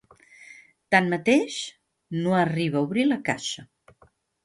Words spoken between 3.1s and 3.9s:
la caixa.